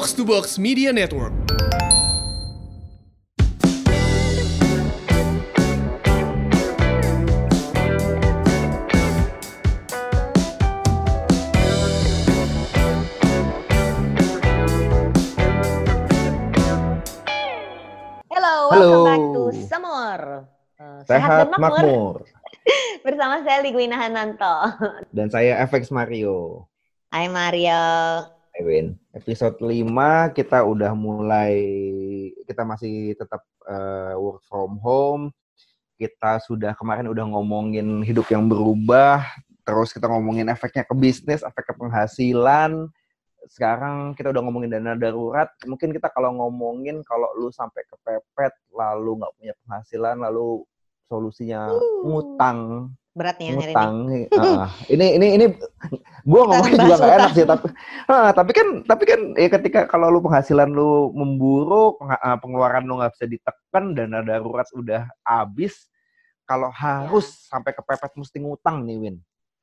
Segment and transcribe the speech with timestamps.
[0.00, 1.28] Box to Box Media Network.
[18.32, 18.72] Hello, Halo.
[18.72, 20.48] welcome back to Semur.
[20.80, 22.24] Uh, Sehat makmur.
[23.04, 24.64] Bersama saya Ligwina Hananto.
[25.12, 26.64] Dan saya FX Mario.
[27.12, 27.76] Hai Mario.
[28.56, 28.99] Ewin.
[29.10, 31.58] Episode 5 kita udah mulai,
[32.46, 35.34] kita masih tetap eh, work from home.
[35.98, 39.26] Kita sudah kemarin udah ngomongin hidup yang berubah,
[39.66, 42.86] terus kita ngomongin efeknya ke bisnis, efek ke penghasilan.
[43.50, 45.50] Sekarang kita udah ngomongin dana darurat.
[45.66, 50.62] Mungkin kita kalau ngomongin kalau lu sampai kepepet, lalu nggak punya penghasilan, lalu
[51.10, 52.06] solusinya Uh.
[52.06, 52.94] ngutang.
[53.10, 54.18] Berat nih yang hari ini.
[54.30, 54.68] Heeh.
[54.94, 55.46] ini ini ini
[56.22, 57.66] gue ngomongnya juga nggak enak sih tapi
[58.06, 63.02] Heeh, tapi kan tapi kan ya ketika kalau lu penghasilan lu memburuk eh, pengeluaran lu
[63.02, 65.90] nggak bisa ditekan dana darurat udah habis
[66.46, 67.58] kalau harus Ya.
[67.58, 69.16] sampai kepepet mesti ngutang nih Win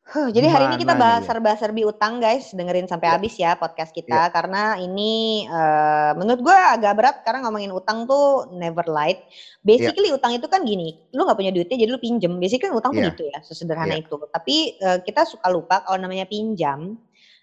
[0.07, 3.13] Huh, jadi hari ini kita bahas serba-serbi utang guys, dengerin sampai Ya.
[3.19, 8.47] habis ya podcast kita karena ini eh, menurut gue agak berat karena ngomongin utang tuh
[8.55, 9.19] never light.
[9.59, 12.39] Basically utang itu kan gini, lu nggak punya duitnya jadi lu pinjem.
[12.39, 13.11] Basically utang tuh Iya.
[13.11, 14.07] gitu ya, sesederhana Iya.
[14.07, 14.15] itu.
[14.31, 16.95] Tapi eh, kita suka lupa kalau namanya pinjam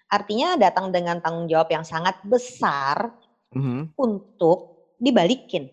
[0.09, 3.13] artinya datang dengan tanggung jawab yang sangat besar
[3.53, 3.93] Mhm.
[3.93, 5.69] untuk dibalikin.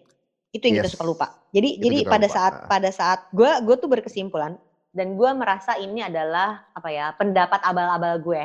[0.52, 0.94] Itu yang kita Yes.
[1.00, 1.26] suka lupa.
[1.56, 2.36] Jadi Itu jadi kita pada lupa.
[2.36, 4.60] saat pada saat gue gue tuh berkesimpulan
[4.92, 8.42] dan gue merasa ini adalah apa ya pendapat abal-abal gue.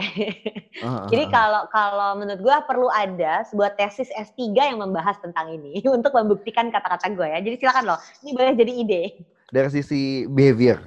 [0.80, 5.84] Heeh, jadi kalau kalau menurut gue perlu ada sebuah tesis S3 yang membahas tentang ini
[5.95, 7.40] untuk membuktikan kata-kata gue ya.
[7.44, 9.03] Jadi silakan loh, ini boleh jadi ide.
[9.48, 10.80] dari sisi behavior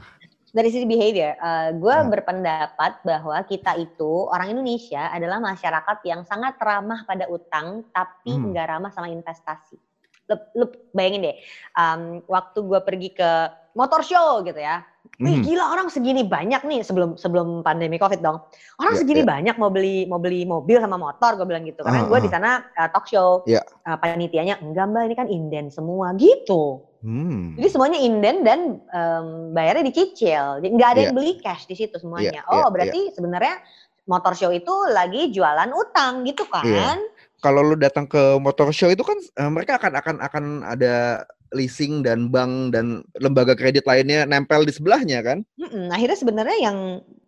[0.50, 1.38] Dari sisi behavior,
[1.78, 2.02] gue Ah.
[2.02, 8.50] berpendapat bahwa kita itu orang Indonesia adalah masyarakat yang sangat ramah pada utang, tapi Hmm.
[8.50, 9.78] nggak ramah sama investasi.
[10.26, 11.36] Lu, lu bayangin deh,
[11.72, 13.30] um, waktu gue pergi ke
[13.78, 14.82] motor show gitu ya,
[15.20, 15.44] Wih Mhm.
[15.44, 18.40] gila orang segini banyak nih sebelum sebelum pandemi covid dong.
[18.80, 19.28] Orang Iya, segini iya.
[19.28, 21.84] banyak mau beli mau beli mobil sama motor gue bilang gitu.
[21.84, 22.24] Karena Ah, gue ah.
[22.24, 23.44] di sana uh, talk show.
[23.44, 23.60] Iya.
[23.84, 26.80] Uh, panitianya enggak mbak ini kan inden semua gitu.
[27.04, 27.52] Hmm.
[27.60, 28.60] Jadi semuanya inden dan
[28.92, 30.60] em, bayarnya dicicil.
[30.60, 31.18] Jadi nggak ada yang Iya.
[31.20, 32.40] beli cash di situ semuanya.
[32.40, 33.60] Iya, oh berarti sebenarnya
[34.04, 36.64] motor show itu lagi jualan utang gitu kan?
[36.64, 36.96] Iya.
[37.40, 42.06] kalau lu datang ke motor show itu kan eh, mereka akan akan akan ada leasing
[42.06, 45.42] dan bank dan lembaga kredit lainnya nempel di sebelahnya kan?
[45.58, 45.90] Mm-mm.
[45.90, 46.78] Akhirnya sebenarnya yang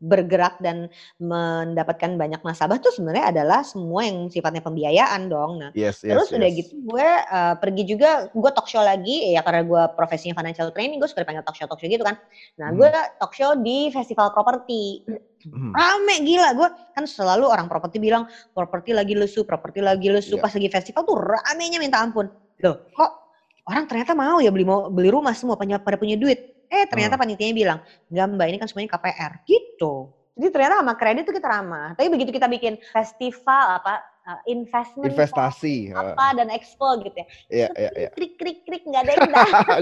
[0.02, 0.90] bergerak dan
[1.22, 5.62] mendapatkan banyak nasabah tuh sebenarnya adalah semua yang sifatnya pembiayaan dong.
[5.62, 6.14] Nah, Yes, yes.
[6.14, 6.58] terus udah yes.
[6.58, 10.98] gitu gue uh, pergi juga gue talk show lagi ya karena gue profesinya financial training
[10.98, 12.18] gue suka dipanggil talk show talk show gitu kan.
[12.58, 12.78] Nah, Hmm.
[12.82, 15.06] gue talk show di festival properti.
[15.42, 15.74] Hmm.
[15.74, 20.42] Rame gila gue kan selalu orang properti bilang properti lagi lesu, properti lagi lesu Iya.
[20.42, 22.30] pas lagi festival tuh ramenya minta ampun.
[22.62, 23.21] Loh, kok
[23.68, 26.38] orang ternyata mau ya beli mau beli rumah semua pada pada punya duit.
[26.72, 27.22] Eh ternyata Hmm.
[27.22, 27.78] panitianya bilang,
[28.10, 29.92] "Enggak Mbak, ini kan semuanya KPR." Gitu.
[30.38, 31.92] Jadi ternyata sama kredit tuh kita ramah.
[31.96, 34.00] Tapi begitu kita bikin festival apa
[34.46, 35.90] investment Investasi.
[35.90, 37.26] apa dan expo gitu ya.
[37.50, 38.08] Iya, iya, iya.
[38.14, 39.30] Krik krik krik nggak ada yang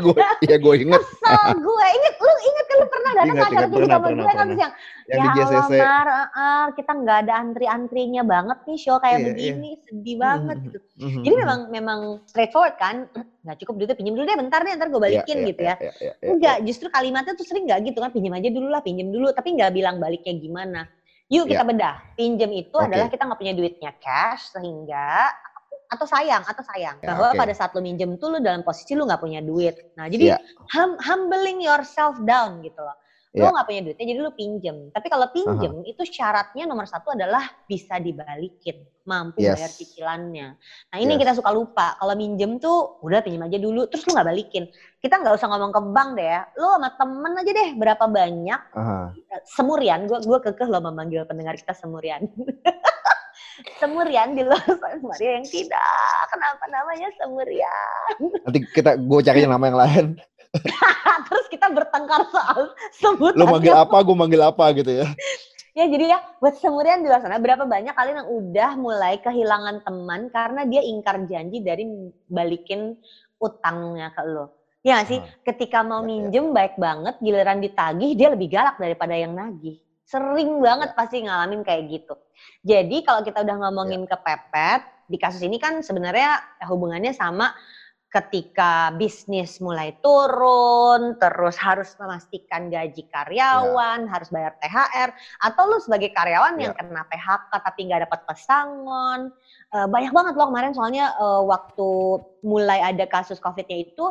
[0.04, 0.16] gue
[0.48, 1.86] ya gue inget Kesel gue.
[2.00, 4.48] Ingat lu ingat kan lu pernah datang Ingat, acara ingat, pernah, sama pernah, gue kan
[4.56, 4.72] yang
[5.10, 5.52] yang di ya JCC.
[5.52, 9.28] Allah, Mar, uh, uh, kita nggak ada antri-antrinya banget nih show kayak Iya, iya.
[9.28, 10.78] begini, sedih banget Mhm, gitu.
[10.96, 11.40] mhm, Jadi mhm.
[11.44, 12.96] memang memang straightforward kan,
[13.44, 15.74] nggak cukup duitnya pinjam dulu deh bentar deh, ntar gue Iya, balikin iya, gitu ya.
[15.76, 18.80] iya, iya, iya, Enggak, justru kalimatnya tuh sering nggak gitu kan, pinjam aja dulu lah,
[18.80, 20.80] pinjam dulu, tapi nggak bilang baliknya gimana.
[21.30, 22.74] Yuk kita bedah, pinjam itu.
[22.74, 22.90] Oke.
[22.90, 25.30] adalah kita nggak punya duitnya cash sehingga
[25.86, 27.38] atau sayang atau sayang Ya, bahwa oke.
[27.38, 29.74] pada saat lu minjem tuh lu dalam posisi lu nggak punya duit.
[29.94, 30.38] Nah jadi Iya.
[30.74, 32.94] hum- humbling yourself down gitu loh.
[33.30, 33.50] Lu Iya.
[33.54, 34.76] nggak punya duitnya jadi lu pinjem.
[34.90, 39.58] Tapi kalau pinjem itu syaratnya nomor satu adalah bisa dibalikin, mampu Yes.
[39.58, 40.48] bayar cicilannya.
[40.94, 41.20] Nah ini Yes.
[41.26, 41.98] kita suka lupa.
[41.98, 44.70] Kalau minjem tuh udah pinjem aja dulu, terus lu nggak balikin.
[45.02, 46.40] Kita nggak usah ngomong ke bank deh ya.
[46.54, 49.10] Lu sama temen aja deh berapa banyak Aha.
[49.50, 50.06] semurian.
[50.06, 52.22] Gue gua kekeh loh memanggil pendengar kita semurian.
[53.80, 54.62] semurian di luar
[55.04, 58.16] Maria yang tidak kenapa namanya semurian.
[58.46, 60.06] Nanti kita gue cari nama yang lain.
[61.30, 63.38] terus kita bertengkar soal sebutan.
[63.38, 65.06] Lu manggil apa, gue manggil apa gitu ya.
[65.76, 69.86] Ya jadi ya buat semurian di luar sana berapa banyak kalian yang udah mulai kehilangan
[69.86, 71.86] teman karena dia ingkar janji dari
[72.26, 72.98] balikin
[73.38, 74.50] utangnya ke lo.
[74.80, 76.08] Ya nggak sih, Ah, ketika mau ya, ya.
[76.08, 79.76] minjem baik banget, giliran ditagih dia lebih galak daripada yang nagih.
[80.08, 82.14] Sering banget pasti ngalamin kayak gitu.
[82.64, 86.38] Jadi kalau kita udah ngomongin kepepet, di kasus ini kan sebenarnya
[86.70, 87.52] hubungannya sama
[88.10, 94.10] ketika bisnis mulai turun, terus harus memastikan gaji karyawan, yeah.
[94.10, 95.14] harus bayar THR,
[95.46, 96.62] atau lu sebagai karyawan yeah.
[96.68, 96.78] yang ya.
[96.82, 99.20] kena PHK tapi nggak dapat pesangon,
[99.70, 104.10] uh, banyak banget loh kemarin soalnya uh, waktu mulai ada kasus COVID-nya itu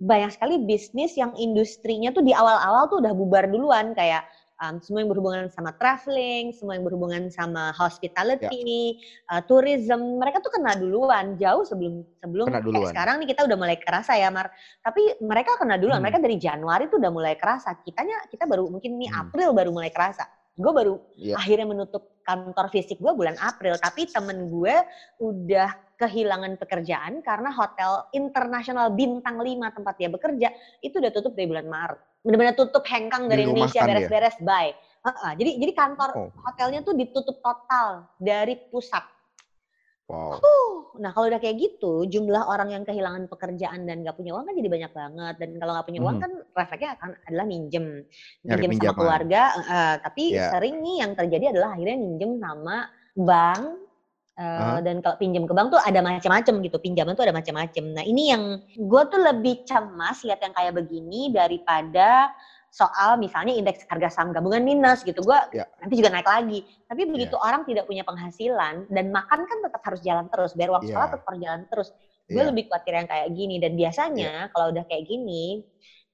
[0.00, 4.24] banyak sekali bisnis yang industrinya tuh di awal-awal tuh udah bubar duluan kayak
[4.60, 9.36] um, semua yang berhubungan sama traveling, semua yang berhubungan sama hospitality, ya.
[9.36, 12.92] uh, tourism, mereka tuh kena duluan jauh sebelum sebelum kena duluan.
[12.92, 14.52] sekarang nih kita udah mulai kerasa ya Mar.
[14.84, 16.04] Tapi mereka kena duluan, hmm.
[16.04, 17.74] mereka dari Januari tuh udah mulai kerasa.
[17.80, 19.20] Kitanya kita baru mungkin nih hmm.
[19.26, 20.28] April baru mulai kerasa.
[20.60, 21.40] Gue baru ya.
[21.40, 24.76] akhirnya menutup kantor fisik gue bulan April, tapi temen gue
[25.18, 30.48] udah kehilangan pekerjaan karena hotel internasional bintang 5 tempat dia bekerja
[30.80, 32.00] itu udah tutup dari bulan Maret.
[32.24, 34.72] Benar-benar tutup hengkang dari Indonesia beres-beres bye.
[35.00, 35.32] Uh -uh.
[35.32, 36.30] Jadi jadi kantor oh.
[36.44, 39.00] hotelnya tuh ditutup total dari pusat.
[40.10, 40.42] Wow.
[40.98, 44.54] Nah kalau udah kayak gitu, jumlah orang yang kehilangan pekerjaan dan gak punya uang kan
[44.58, 45.34] jadi banyak banget.
[45.38, 46.24] Dan kalau gak punya uang hmm.
[46.26, 47.86] kan refleksnya akan adalah minjem,
[48.42, 49.42] minjem sama keluarga.
[49.62, 50.50] Uh, tapi yeah.
[50.50, 53.62] sering nih yang terjadi adalah akhirnya minjem sama bank
[54.40, 57.84] Uh, dan kalau pinjam ke bank tuh ada macam-macam gitu, pinjaman tuh ada macam-macam.
[57.92, 62.32] Nah ini yang gue tuh lebih cemas lihat yang kayak begini daripada
[62.70, 65.66] soal misalnya indeks harga saham gabungan minus gitu, gue yeah.
[65.82, 66.62] nanti juga naik lagi.
[66.86, 67.46] Tapi begitu yeah.
[67.50, 70.94] orang tidak punya penghasilan dan makan kan tetap harus jalan terus, biar waktu yeah.
[70.94, 71.88] sekolah tetap harus jalan terus.
[72.30, 72.48] Gue yeah.
[72.48, 74.52] lebih khawatir yang kayak gini dan biasanya yeah.
[74.54, 75.66] kalau udah kayak gini,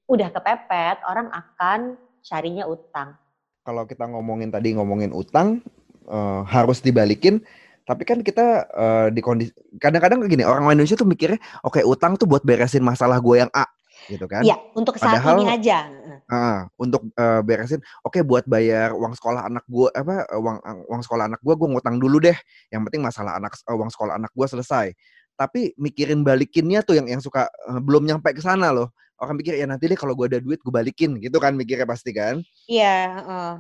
[0.09, 1.81] udah kepepet orang akan
[2.25, 3.15] carinya utang.
[3.63, 5.61] Kalau kita ngomongin tadi ngomongin utang
[6.09, 7.45] uh, harus dibalikin
[7.87, 11.83] tapi kan kita uh, di kondisi kadang-kadang kayak gini orang Indonesia tuh mikirnya oke okay,
[11.87, 13.63] utang tuh buat beresin masalah gue yang A
[14.07, 14.43] gitu kan?
[14.47, 15.79] Iya, untuk saat Padahal, ini aja.
[16.27, 20.59] Uh, untuk uh, beresin, oke okay, buat bayar uang sekolah anak gue apa uang
[20.91, 22.35] uang sekolah anak gue gue ngutang dulu deh.
[22.75, 24.91] Yang penting masalah anak uh, uang sekolah anak gue selesai.
[25.39, 28.91] Tapi mikirin balikinnya tuh yang yang suka uh, belum nyampe ke sana loh.
[29.23, 32.11] Orang mikir ya nanti deh kalau gue ada duit gue balikin gitu kan mikirnya pasti
[32.11, 32.43] kan?
[32.67, 32.99] Iya.
[33.23, 33.55] Uh,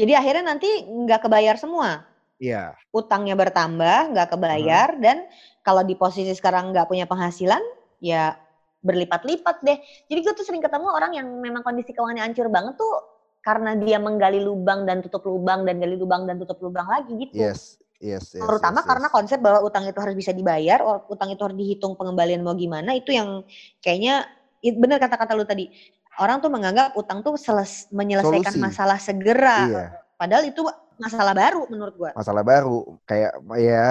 [0.00, 2.08] jadi akhirnya nanti nggak kebayar semua.
[2.40, 2.72] Iya.
[2.88, 5.02] Utangnya bertambah, nggak kebayar, hmm.
[5.04, 5.28] dan
[5.60, 7.60] kalau di posisi sekarang nggak punya penghasilan,
[8.00, 8.40] ya
[8.80, 9.78] berlipat-lipat deh.
[10.08, 12.94] Jadi gue tuh sering ketemu orang yang memang kondisi keuangannya hancur banget tuh
[13.40, 17.36] karena dia menggali lubang dan tutup lubang dan gali lubang dan tutup lubang lagi gitu.
[17.36, 17.80] Yes.
[18.00, 20.80] Yes, yes, Terutama yes, karena konsep bahwa utang itu harus bisa dibayar,
[21.12, 23.44] utang itu harus dihitung pengembalian mau gimana, itu yang
[23.84, 24.24] kayaknya
[24.64, 25.68] bener kata-kata lu tadi.
[26.16, 28.64] Orang tuh menganggap utang tuh seles, menyelesaikan Solusi.
[28.64, 29.58] masalah segera.
[29.68, 29.84] Iya.
[30.16, 30.64] Padahal itu
[31.00, 32.10] masalah baru menurut gua.
[32.12, 33.00] Masalah baru.
[33.08, 33.88] Kayak ya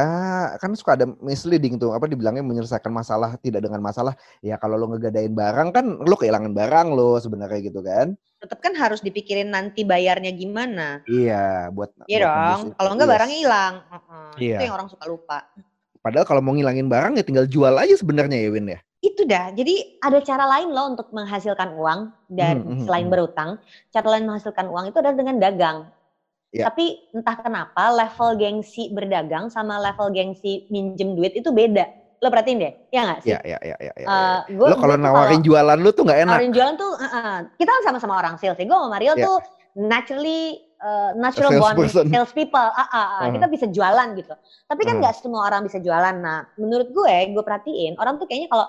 [0.61, 4.13] kan suka ada misleading tuh apa dibilangnya menyelesaikan masalah tidak dengan masalah.
[4.45, 8.13] Ya kalau lo ngegadain barang kan lo kehilangan barang lo sebenarnya gitu kan.
[8.39, 11.03] Tetap kan harus dipikirin nanti bayarnya gimana.
[11.09, 12.71] Iya, buat Iya dong.
[12.77, 13.13] Kalau enggak yes.
[13.17, 13.73] barangnya hilang.
[13.89, 14.29] Uh -huh.
[14.39, 14.56] Iya.
[14.56, 15.39] Itu yang orang suka lupa.
[16.00, 18.79] Padahal kalau mau ngilangin barang ya tinggal jual aja sebenarnya ya Win ya.
[19.03, 19.51] Itu dah.
[19.51, 22.00] Jadi ada cara lain loh untuk menghasilkan uang
[22.31, 23.13] dan hmm, hmm selain hmm.
[23.15, 23.50] berutang,
[23.91, 25.77] cara lain menghasilkan uang itu adalah dengan dagang.
[26.49, 26.65] Ya.
[26.65, 31.85] Tapi entah kenapa level gengsi berdagang sama level gengsi minjem duit itu beda.
[32.19, 33.31] Lo perhatiin deh, ya nggak sih?
[33.31, 33.77] Iya, iya, iya.
[33.79, 36.35] Ya, ya, uh, lo kalau nawarin kalo, jualan lu tuh nggak enak.
[36.35, 38.59] Nawarin jualan tuh, uh, uh, kita kan sama-sama orang sales.
[38.59, 38.67] Ya.
[38.67, 39.23] Gue sama Mario ya.
[39.23, 39.37] tuh
[39.77, 42.59] naturally uh, natural born sales people.
[42.59, 43.29] Uh, uh, uh, uh.
[43.31, 44.35] Kita bisa jualan gitu.
[44.67, 45.19] Tapi kan nggak uh.
[45.21, 46.15] semua orang bisa jualan.
[46.19, 48.67] Nah, menurut gue, gue perhatiin orang tuh kayaknya kalau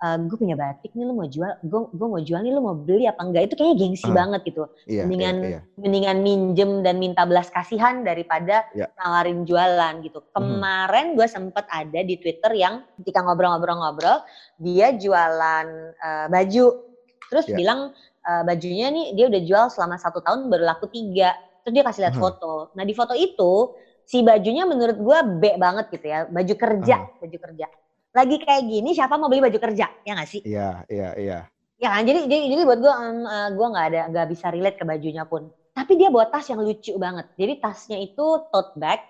[0.00, 2.76] uh, gue punya batik nih lu mau jual gue gue mau jual nih lu mau
[2.76, 5.60] beli apa enggak itu kayaknya gengsi uh, banget gitu iya, mendingan iya, iya.
[5.76, 8.88] mendingan minjem dan minta belas kasihan daripada iya.
[8.96, 10.28] nawarin jualan gitu mhm.
[10.32, 14.24] kemarin gue sempet ada di twitter yang ketika ngobrol-ngobrol-ngobrol
[14.58, 15.66] dia jualan
[16.00, 16.66] uh, baju
[17.30, 17.56] terus yeah.
[17.56, 17.80] bilang
[18.26, 22.00] uh, bajunya nih dia udah jual selama satu tahun baru laku tiga terus dia kasih
[22.08, 22.24] lihat uh -huh.
[22.32, 23.76] foto nah di foto itu
[24.08, 27.20] si bajunya menurut gue B banget gitu ya baju kerja uh -huh.
[27.22, 27.66] baju kerja
[28.10, 30.40] lagi kayak gini siapa mau beli baju kerja ya nggak sih?
[30.42, 31.38] Iya iya iya.
[31.80, 34.76] Ya kan jadi jadi, jadi buat gue um, uh, gue nggak ada nggak bisa relate
[34.76, 35.48] ke bajunya pun.
[35.72, 37.26] Tapi dia bawa tas yang lucu banget.
[37.38, 39.00] Jadi tasnya itu tote bag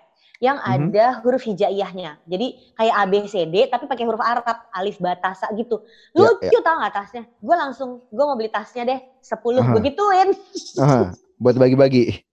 [0.41, 0.77] yang mm -hmm.
[0.89, 2.21] ada huruf hijaiyahnya.
[2.25, 5.81] Jadi kayak A B C D tapi pakai huruf Arab, alif batasa gitu.
[6.13, 6.63] Iya, lucu yeah, yeah.
[6.63, 7.23] tau gak tasnya?
[7.41, 9.73] Gue langsung gue mau beli tasnya deh 10 uh -huh.
[9.77, 10.29] begituin.
[10.77, 11.05] Uh -huh.
[11.41, 12.30] Buat bagi-bagi.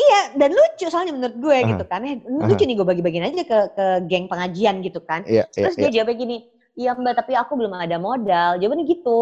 [0.00, 2.00] Iya, dan lucu soalnya menurut gue uh, gitu kan.
[2.08, 5.26] Eh, lucu uh, nih gue bagi-bagiin aja ke ke geng pengajian gitu kan.
[5.28, 5.94] Iya, iya Terus dia iya.
[6.00, 6.36] jawabnya gini,
[6.78, 8.56] iya mbak tapi aku belum ada modal.
[8.56, 9.20] Jawabannya gitu.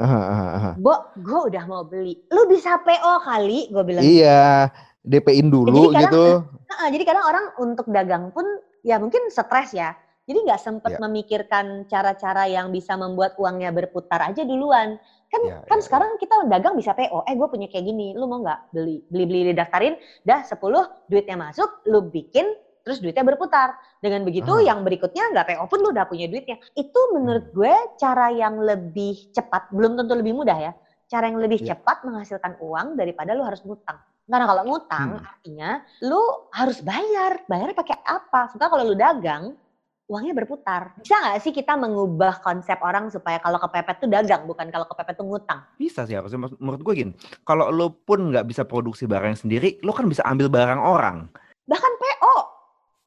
[0.00, 0.74] Uh, uh, uh.
[0.80, 2.20] Bo, gue udah mau beli.
[2.32, 4.02] Lu bisa PO kali, gue bilang.
[4.04, 4.68] Iya,
[5.04, 6.24] DP-in dulu jadi kadang, gitu.
[6.68, 8.44] Uh, jadi kadang orang untuk dagang pun
[8.84, 9.96] ya mungkin stres ya.
[10.30, 11.02] Jadi nggak sempet yeah.
[11.02, 14.94] memikirkan cara-cara yang bisa membuat uangnya berputar aja duluan.
[15.26, 16.18] Kan ya, kan ya, sekarang ya.
[16.22, 17.26] kita dagang bisa PO.
[17.26, 19.02] Eh gue punya kayak gini, lu mau nggak beli?
[19.10, 22.46] Beli-beli didaftarin, dah 10 duitnya masuk, lu bikin
[22.86, 23.74] terus duitnya berputar.
[23.98, 24.62] Dengan begitu Ah.
[24.70, 26.62] yang berikutnya nggak PO pun lu udah punya duitnya.
[26.78, 27.54] Itu menurut Hmm.
[27.58, 30.72] gue cara yang lebih cepat, belum tentu lebih mudah ya.
[31.10, 31.74] Cara yang lebih Iya.
[31.74, 33.98] cepat menghasilkan uang daripada lu harus ngutang.
[34.30, 35.26] Karena kalau ngutang Hmm.
[35.26, 35.70] artinya
[36.06, 36.22] lu
[36.54, 37.42] harus bayar.
[37.50, 38.46] Bayarnya pakai apa?
[38.46, 39.58] Sementara kalau lu dagang,
[40.10, 40.98] uangnya berputar.
[40.98, 45.14] Bisa nggak sih kita mengubah konsep orang supaya kalau kepepet tuh dagang, bukan kalau kepepet
[45.14, 45.62] tuh ngutang?
[45.78, 46.50] Bisa sih harusnya.
[46.58, 47.12] Menurut gue gini,
[47.46, 51.30] kalau lo pun nggak bisa produksi barang sendiri, lo kan bisa ambil barang orang.
[51.70, 52.36] Bahkan PO.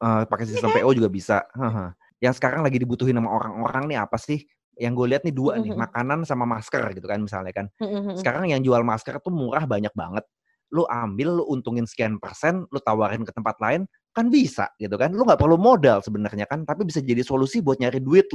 [0.00, 0.84] Eh, pakai sistem Iya kan?
[0.88, 1.36] PO juga bisa.
[1.52, 1.92] Haha.
[2.24, 4.40] Yang sekarang lagi dibutuhin sama orang-orang nih apa sih?
[4.80, 5.80] Yang gue lihat nih dua nih, Mhm.
[5.84, 7.66] makanan sama masker gitu kan misalnya kan.
[7.84, 8.16] Mhm.
[8.16, 10.24] Sekarang yang jual masker tuh murah banyak banget.
[10.72, 13.84] Lu ambil, lu untungin sekian persen, lu tawarin ke tempat lain,
[14.14, 15.10] kan bisa gitu kan.
[15.10, 18.30] Lu nggak perlu modal sebenarnya kan, tapi bisa jadi solusi buat nyari duit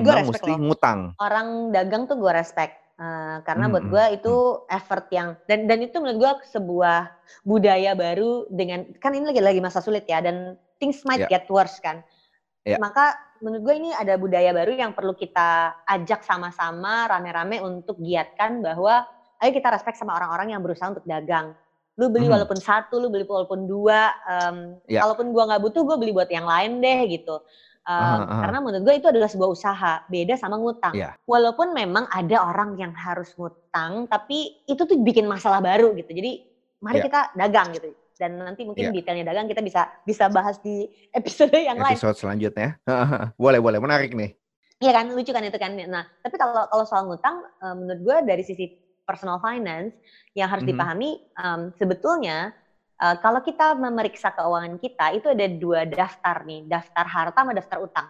[0.00, 0.58] Ketimbang mesti loh.
[0.72, 1.00] ngutang.
[1.20, 2.80] Orang dagang tuh gue respect.
[3.00, 4.34] Eh, karena buat Mhm, gue itu
[4.68, 7.08] effort yang dan dan itu menurut gue sebuah
[7.48, 11.28] budaya baru dengan kan ini lagi lagi masa sulit ya dan things might Ya.
[11.32, 12.04] get worse kan.
[12.60, 12.76] Ya.
[12.76, 18.60] Maka menurut gue ini ada budaya baru yang perlu kita ajak sama-sama rame-rame untuk giatkan
[18.60, 19.08] bahwa
[19.40, 21.56] ayo kita respect sama orang-orang yang berusaha untuk dagang.
[22.00, 22.32] Lu beli Mhm.
[22.32, 24.08] walaupun satu, lu beli walaupun dua.
[24.24, 25.04] em, Ya.
[25.04, 27.44] Kalaupun gua nggak butuh, gue beli buat yang lain deh gitu.
[27.80, 28.40] Em, Aha, aha.
[28.40, 30.96] Karena menurut gue itu adalah sebuah usaha, beda sama ngutang.
[30.96, 31.12] Ya.
[31.24, 36.08] Walaupun memang ada orang yang harus ngutang, tapi itu tuh bikin masalah baru gitu.
[36.08, 36.40] Jadi
[36.80, 37.04] mari Ya.
[37.04, 37.92] kita dagang gitu.
[38.16, 38.92] Dan nanti mungkin Ya.
[38.92, 41.96] detailnya dagang kita bisa bisa bahas di episode yang lain.
[41.96, 42.80] Episode selanjutnya.
[43.36, 43.76] boleh, boleh.
[43.76, 44.36] Menarik nih.
[44.76, 45.76] Iya kan, lucu kan itu kan.
[45.76, 48.64] Nah, tapi kalau kalau soal ngutang, eh, menurut gue dari sisi
[49.10, 49.90] personal finance
[50.38, 50.70] yang harus Mhm.
[50.70, 52.54] dipahami, em, sebetulnya
[53.00, 57.78] eh, kalau kita memeriksa keuangan kita itu ada dua daftar nih, daftar harta sama daftar
[57.80, 58.06] utang.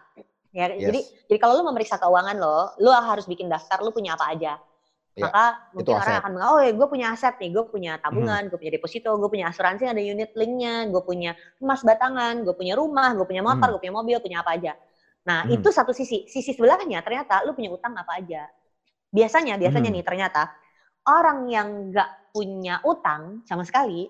[0.50, 0.82] Ya, Yes.
[0.82, 4.58] jadi jadi kalau lu memeriksa keuangan lo, lu harus bikin daftar lu punya apa aja.
[5.14, 6.20] Ya, Maka mungkin orang aset.
[6.22, 9.30] Akan bilang, oh ya gue punya aset nih, gue punya tabungan, gue punya deposito, gue
[9.30, 13.70] punya asuransi ada unit linknya, gue punya emas batangan, gue punya rumah, gue punya motor,
[13.70, 13.74] Hmm.
[13.78, 14.72] gue punya mobil, punya apa aja.
[15.22, 15.54] Nah Hmm.
[15.54, 16.26] itu satu sisi.
[16.26, 18.42] Sisi sebelahnya ternyata lu punya utang apa aja.
[19.14, 19.96] Biasanya, biasanya Hmm.
[19.98, 20.50] nih ternyata
[21.10, 24.06] orang yang nggak punya utang sama sekali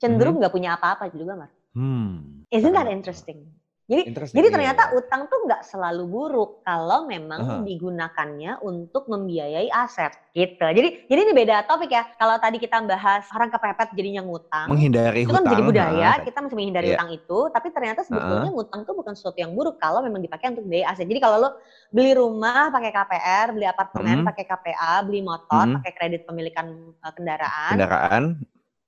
[0.00, 1.50] cenderung nggak punya apa-apa juga, Mar.
[1.76, 2.42] Hmm.
[2.50, 3.59] Isn't that interesting?
[3.90, 7.66] Jadi, jadi iya, ternyata utang tuh nggak selalu buruk kalau memang Aha.
[7.66, 10.62] digunakannya untuk membiayai aset gitu.
[10.62, 12.06] Jadi, jadi ini beda topik ya.
[12.14, 15.44] Kalau tadi kita bahas orang kepepet jadinya ngutang, menghindari itu kan hutang.
[15.50, 16.96] menjadi budaya, ha, kita mesti menghindari Iya.
[17.02, 20.70] utang itu, tapi ternyata sebetulnya ngutang tuh bukan sesuatu yang buruk kalau memang dipakai untuk
[20.70, 21.10] biaya aset.
[21.10, 21.50] Jadi kalau lo
[21.90, 24.26] beli rumah pakai KPR, beli apartemen Mhm.
[24.30, 25.74] pakai KPA, beli motor Mhm.
[25.82, 28.22] pakai kredit pemilikan uh, kendaraan, kendaraan.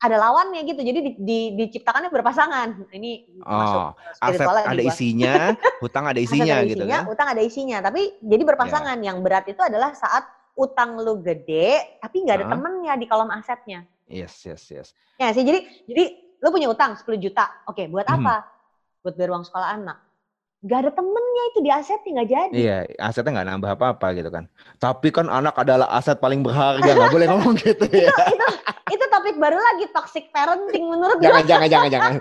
[0.02, 0.82] Ada lawannya gitu.
[0.82, 2.90] Jadi di, di- diciptakannya berpasangan.
[2.90, 3.10] Ini
[3.46, 7.04] Oh, aset ada isinya, hutang ada isinya ada gitu isinya, kan.
[7.06, 7.78] utang ada isinya.
[7.78, 8.98] Tapi jadi berpasangan.
[8.98, 12.52] Yang berat itu adalah saat utang lu gede, tapi nggak ada Ah.
[12.52, 13.86] temennya di kolom asetnya.
[14.10, 14.88] Yes, yes, yes.
[15.16, 16.04] Ya sih, jadi jadi
[16.42, 17.46] lu punya utang 10 juta.
[17.64, 18.14] Oke, buat Mhm.
[18.18, 18.34] apa?
[19.00, 19.98] Buat bayar uang sekolah anak.
[20.62, 22.54] Gak ada temennya itu di asetnya nggak jadi.
[22.54, 24.46] Iya, asetnya nggak nambah apa-apa gitu kan.
[24.78, 28.06] Tapi kan anak adalah aset paling berharga, nggak boleh ngomong gitu ya.
[28.06, 28.46] itu, itu
[28.92, 31.26] itu topik baru lagi toxic parenting menurut gue.
[31.26, 32.12] jangan, jangan, jangan, jangan.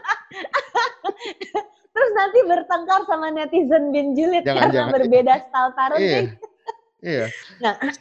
[1.94, 4.94] Terus nanti bertengkar sama netizen bin julid Jangan, karena jangan.
[4.96, 6.26] berbeda style Iya, parenting.
[7.04, 7.26] iya.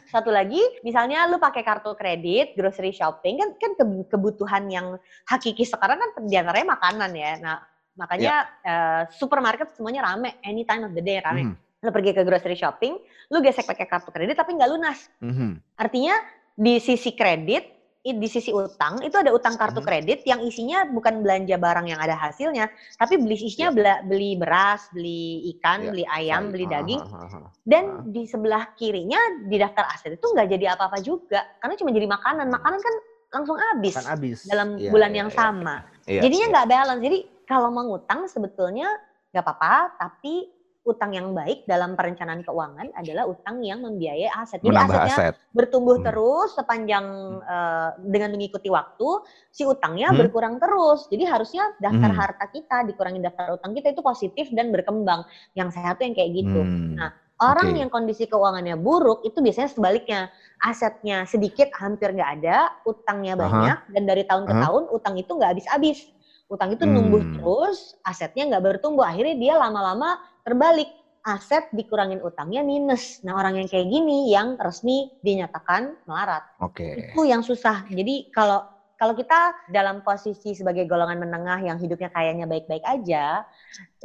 [0.07, 5.61] Satu lagi, misalnya lu pakai kartu kredit, grocery shopping kan kan ke- kebutuhan yang hakiki
[5.61, 7.31] sekarang kan di antaranya makanan ya.
[7.37, 7.57] Nah
[7.93, 11.51] makanya eh, supermarket semuanya rame, any time of the day rame.
[11.51, 12.93] Mhm, Lu pergi ke grocery shopping,
[13.27, 15.09] lu gesek pakai kartu kredit tapi nggak lunas.
[15.19, 15.57] mhm.
[15.75, 16.13] Artinya
[16.53, 17.63] di sisi kredit,
[18.01, 19.85] di sisi utang itu ada utang kartu Mhm.
[19.85, 24.89] kredit yang isinya bukan belanja barang yang ada hasilnya, tapi beli isinya bela- beli beras,
[24.89, 27.01] beli ikan, Iya, beli ayam, beli Ah, daging.
[27.01, 27.49] ah, ah.
[27.61, 32.07] Dan di sebelah kirinya di daftar aset itu nggak jadi apa-apa juga, karena cuma jadi
[32.09, 32.45] makanan.
[32.49, 32.93] Makanan kan
[33.31, 34.39] langsung habis Kan habis.
[34.45, 35.37] dalam Iya, bulan iya, yang iya.
[35.37, 35.75] sama.
[36.09, 37.01] Iya, Jadinya nggak balance.
[37.01, 37.17] Jadi
[37.51, 38.87] kalau mau ngutang sebetulnya
[39.35, 40.47] nggak apa-apa, tapi
[40.81, 44.65] utang yang baik dalam perencanaan keuangan adalah utang yang membiayai aset.
[44.65, 45.33] Jadi menambah asetnya aset.
[45.53, 46.05] bertumbuh Hmm.
[46.09, 47.05] terus sepanjang
[47.45, 49.09] eh, dengan mengikuti waktu,
[49.53, 50.17] si utangnya Hmm.
[50.25, 51.05] berkurang terus.
[51.11, 52.17] Jadi harusnya daftar Hmm.
[52.17, 55.21] harta kita dikurangi daftar utang kita itu positif dan berkembang.
[55.53, 56.61] Yang sehat tuh yang kayak gitu.
[56.63, 57.81] Hmm, Nah, Orang Oke.
[57.81, 60.29] yang kondisi keuangannya buruk itu biasanya sebaliknya.
[60.61, 64.61] Asetnya sedikit hampir nggak ada, utangnya banyak, dan dari tahun ke Aha.
[64.69, 66.05] tahun utang itu nggak habis-habis.
[66.51, 67.33] Utang itu numbuh Hmm.
[67.39, 69.07] terus, asetnya nggak bertumbuh.
[69.07, 70.91] Akhirnya dia lama-lama terbalik.
[71.21, 73.21] Aset dikurangin utangnya minus.
[73.21, 76.41] Nah orang yang kayak gini yang resmi dinyatakan melarat.
[76.57, 77.13] Oke.
[77.13, 77.85] Itu yang susah.
[77.93, 78.65] Jadi kalau
[78.97, 83.45] kalau kita dalam posisi sebagai golongan menengah yang hidupnya kayaknya baik-baik aja,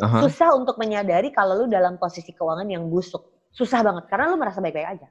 [0.05, 0.29] Aha.
[0.29, 3.25] susah untuk menyadari kalau lu dalam posisi keuangan yang busuk.
[3.49, 5.09] Susah banget karena lu merasa baik-baik aja.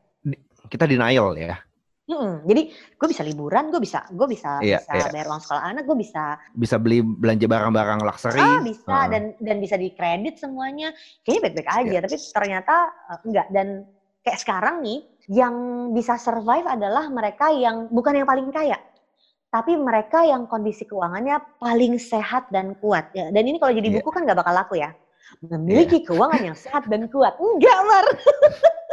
[0.70, 1.58] Kita denial ya.
[2.06, 5.10] Hmm, jadi gue bisa liburan, gue bisa, gue bisa, Iya, bisa iya.
[5.10, 8.38] bayar uang sekolah anak, gue bisa, Bisa beli belanja barang-barang luxury.
[8.38, 9.06] ah bisa Heeh.
[9.10, 10.94] dan dan bisa dikredit semuanya.
[11.26, 12.00] Kayaknya baik-baik aja, Iya.
[12.06, 12.76] tapi ternyata
[13.10, 13.48] eh, enggak.
[13.50, 13.68] Dan
[14.22, 15.00] kayak sekarang nih,
[15.34, 15.56] yang
[15.92, 18.78] bisa survive adalah mereka yang bukan yang paling kaya,
[19.50, 23.10] tapi mereka yang kondisi keuangannya paling sehat dan kuat.
[23.18, 23.96] Ya, dan ini kalau jadi Iya.
[23.98, 24.94] buku kan nggak bakal laku ya.
[25.42, 27.34] Memiliki keuangan yang sehat dan kuat.
[27.42, 28.06] Enggak, Mar.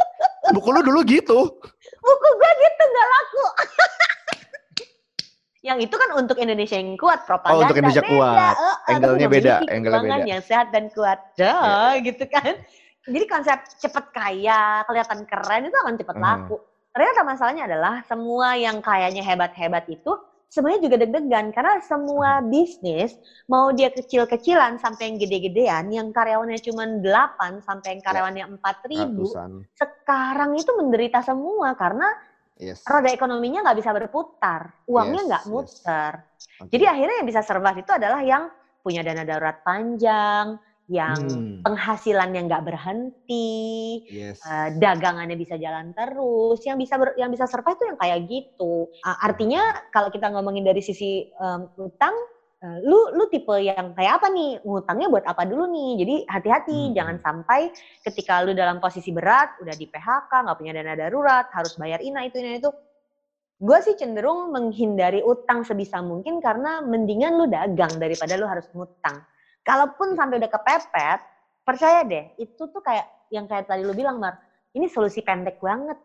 [0.53, 1.39] Buku lu dulu gitu.
[1.99, 3.43] Buku gue gitu nggak laku.
[5.67, 7.57] yang itu kan untuk Indonesia yang kuat propaganda.
[7.57, 8.13] Oh, untuk Indonesia beda.
[8.13, 8.55] kuat.
[8.55, 10.27] Tapi Angle-nya beda, keuangan beda.
[10.27, 11.19] yang sehat dan kuat.
[11.33, 12.53] Dah, gitu kan.
[13.03, 16.23] Jadi konsep cepet kaya, kelihatan keren itu akan cepet Hmm.
[16.23, 16.55] laku.
[16.93, 20.13] Ternyata masalahnya adalah semua yang kayaknya hebat-hebat itu
[20.53, 23.17] sebenarnya juga deg-degan karena semua bisnis
[23.49, 29.49] mau dia kecil-kecilan sampai yang gede-gedean yang karyawannya cuma 8 sampai yang karyawannya 4000 Ratusan.
[29.73, 32.05] sekarang itu menderita semua karena
[32.61, 32.85] Yes.
[32.85, 35.49] roda ekonominya nggak bisa berputar, uangnya Yes, nggak yes.
[35.49, 36.11] muter.
[36.61, 36.69] Oke.
[36.69, 38.43] Jadi akhirnya yang bisa survive itu adalah yang
[38.85, 40.61] punya dana darurat panjang,
[40.91, 41.63] yang Hmm.
[41.63, 44.39] penghasilannya nggak berhenti, Yes.
[44.43, 48.87] eh, dagangannya bisa jalan terus, yang bisa ber- yang bisa survive itu yang kayak gitu.
[49.03, 49.61] Ah, artinya
[49.95, 52.11] kalau kita ngomongin dari sisi em, utang,
[52.63, 54.59] eh, lu lu tipe yang kayak apa nih?
[54.63, 55.89] Ngutangnya buat apa dulu nih?
[56.03, 56.95] Jadi hati-hati, Hmm.
[56.95, 57.71] jangan sampai
[58.03, 62.27] ketika lu dalam posisi berat, udah di PHK, nggak punya dana darurat, harus bayar ina
[62.27, 62.69] itu ina itu.
[63.63, 69.23] Gue sih cenderung menghindari utang sebisa mungkin karena mendingan lu dagang daripada lu harus ngutang.
[69.63, 71.19] Kalaupun sampai udah kepepet,
[71.63, 74.35] percaya deh, itu tuh kayak yang kayak tadi lu bilang, Mar,
[74.75, 75.95] ini solusi pendek banget.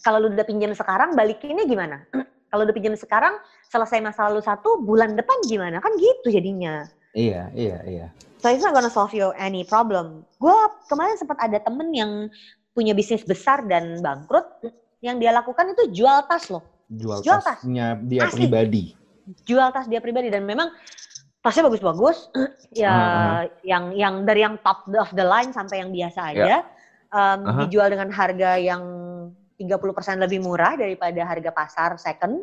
[0.00, 2.00] Kalau lu udah pinjam sekarang, balikinnya gimana?
[2.50, 3.36] Kalau udah pinjam sekarang,
[3.68, 5.82] selesai masa lalu satu, bulan depan gimana?
[5.84, 6.88] Kan gitu jadinya.
[7.12, 8.06] Iya, iya, iya.
[8.40, 10.24] So it's not gonna solve you any problem.
[10.40, 10.54] Gue
[10.88, 12.28] kemarin sempat ada temen yang
[12.72, 14.44] punya bisnis besar dan bangkrut,
[15.04, 16.64] yang dia lakukan itu jual tas loh.
[16.88, 17.60] Jual, Jual tas.
[17.60, 18.44] tasnya dia Asli.
[18.44, 18.84] pribadi.
[19.44, 20.68] Jual tas dia pribadi dan memang
[21.44, 22.32] tasnya bagus-bagus.
[22.72, 26.64] ya Ah, yang yang dari yang top of the line sampai yang biasa aja.
[27.14, 27.60] um, Aha.
[27.62, 28.82] dijual dengan harga yang
[29.54, 29.70] 30%
[30.18, 32.42] lebih murah daripada harga pasar second.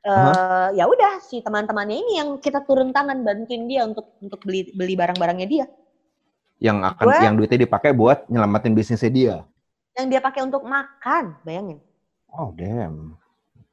[0.00, 4.72] Eh, ya udah si teman-temannya ini yang kita turun tangan bantuin dia untuk untuk beli
[4.72, 5.66] beli barang-barangnya dia.
[6.56, 9.34] Yang akan Gua- yang duitnya dipakai buat nyelamatin bisnisnya dia.
[10.00, 11.84] Yang dia pakai untuk makan, bayangin.
[12.32, 13.19] Oh, damn.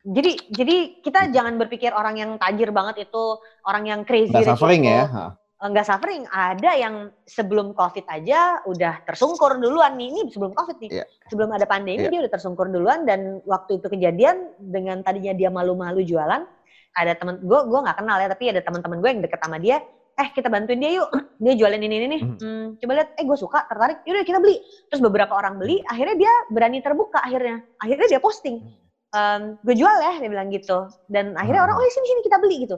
[0.07, 3.23] Jadi jadi kita jangan berpikir orang yang tajir banget itu
[3.67, 5.03] orang yang crazy Nggak rich suffering itu, ya.
[5.03, 5.25] eh, Ha.
[5.67, 6.23] Nggak suffering.
[6.29, 6.95] Ada yang
[7.27, 10.07] sebelum COVID aja udah tersungkur duluan nih.
[10.15, 10.89] Ini sebelum COVID nih.
[10.95, 11.05] Iya.
[11.27, 12.09] Sebelum ada pandemi Iya.
[12.13, 16.45] dia udah tersungkur duluan dan waktu itu kejadian dengan tadinya dia malu-malu jualan,
[16.93, 19.83] ada temen gue gue nggak kenal ya tapi ada teman-teman gue yang deket sama dia.
[20.17, 21.09] Eh kita bantuin dia yuk.
[21.43, 22.21] Dia jualin ini ini nih.
[22.25, 22.37] Mhm.
[22.41, 23.09] Hmm, coba lihat.
[23.19, 24.01] Eh gue suka tertarik.
[24.07, 24.57] Yaudah kita beli.
[24.87, 25.83] Terus beberapa orang beli.
[25.85, 27.61] Akhirnya dia berani terbuka akhirnya.
[27.77, 28.86] Akhirnya dia posting.
[29.15, 30.87] Em, gue jual ya dia bilang gitu.
[31.07, 31.67] Dan akhirnya Hmm.
[31.71, 32.75] orang oh ya sini sini kita beli gitu.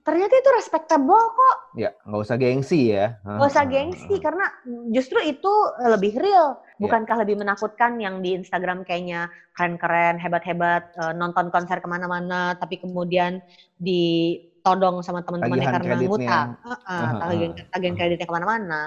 [0.00, 1.56] Ternyata itu respectable kok.
[1.76, 3.20] Ya, nggak usah gengsi ya.
[3.20, 4.22] Ha, Gak usah gengsi ha.
[4.24, 4.46] karena
[4.90, 6.56] justru itu lebih real.
[6.56, 6.88] Iya.
[6.88, 12.80] Bukankah lebih menakutkan yang di Instagram kayaknya keren-keren, hebat-hebat, eh, nonton konser ke mana-mana, tapi
[12.80, 13.44] kemudian
[13.76, 18.80] ditodong sama teman-temannya karena ngutang, Heeh, Aha, tagihan, tagihan kreditnya ke mana-mana.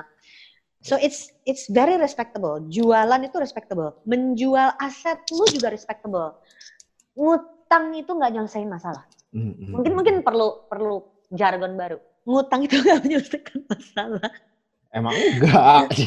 [0.84, 2.60] So it's it's very respectable.
[2.68, 3.96] Jualan itu respectable.
[4.04, 6.36] Menjual aset lu juga respectable.
[7.13, 9.04] Ngutang itu nggak nyelesain masalah.
[9.34, 9.97] Hmm, hmm, Mungkin hmm.
[9.97, 11.02] mungkin perlu perlu
[11.34, 11.97] jargon baru.
[12.26, 14.30] Ngutang itu nggak menyelesaikan masalah.
[14.93, 15.89] Emang enggak.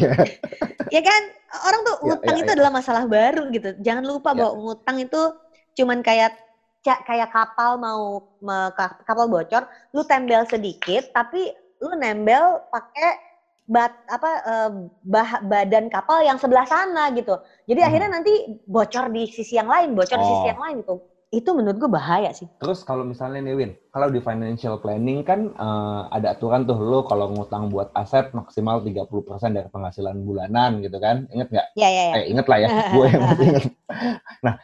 [0.87, 1.03] Ya.
[1.03, 1.23] kan
[1.67, 2.55] orang tuh Ya, ngutang ya, itu ya.
[2.55, 4.39] adalah masalah baru gitu jangan lupa Ya.
[4.39, 5.23] bahwa ngutang itu
[5.75, 6.31] cuman kayak
[6.87, 8.23] kayak kapal mau
[9.03, 11.51] kapal bocor lu tembel sedikit tapi
[11.83, 13.26] lu nembel pakai
[13.67, 14.71] bat apa eh,
[15.03, 17.35] bah- badan kapal yang sebelah sana gitu
[17.67, 17.89] jadi Hmm.
[17.91, 20.51] akhirnya nanti bocor di sisi yang lain bocor di sisi Oh.
[20.51, 20.95] yang lain gitu
[21.27, 25.51] itu menurut gue bahaya sih Terus kalau misalnya nih Win, kalau di financial planning kan
[25.51, 29.11] eh, ada aturan tuh lo kalau ngutang buat aset maksimal 30%
[29.51, 31.27] dari penghasilan bulanan gitu kan.
[31.29, 31.67] Ingat nggak?
[31.75, 32.69] ya ya ya Eh, inget lah ya.
[32.89, 33.65] Gue yang masih inget.
[34.41, 34.55] Nah,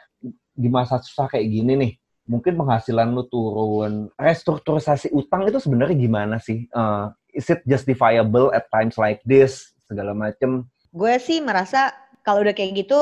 [0.55, 1.93] di masa susah kayak gini nih,
[2.25, 4.09] mungkin penghasilan lu turun.
[4.15, 6.71] Restrukturisasi utang itu sebenarnya gimana sih?
[6.71, 9.73] Eh, is it justifiable at times like this?
[9.85, 10.64] Segala macem.
[10.88, 11.88] gue sih merasa
[12.21, 13.01] kalau udah kayak gitu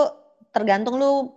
[0.50, 1.34] tergantung lu